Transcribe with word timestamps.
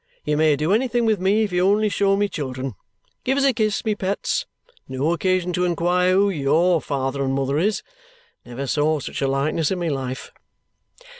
You 0.25 0.35
may 0.35 0.55
do 0.55 0.73
anything 0.73 1.05
with 1.05 1.19
me 1.19 1.43
if 1.43 1.51
you 1.51 1.63
only 1.63 1.87
show 1.87 2.17
me 2.17 2.27
children. 2.27 2.73
Give 3.23 3.37
us 3.37 3.43
a 3.43 3.53
kiss, 3.53 3.85
my 3.85 3.93
pets. 3.93 4.47
No 4.87 5.13
occasion 5.13 5.53
to 5.53 5.63
inquire 5.65 6.13
who 6.13 6.31
YOUR 6.31 6.81
father 6.81 7.23
and 7.23 7.35
mother 7.35 7.59
is. 7.59 7.83
Never 8.43 8.65
saw 8.65 8.99
such 8.99 9.21
a 9.21 9.27
likeness 9.27 9.69
in 9.69 9.77
my 9.77 9.89
life!" 9.89 10.31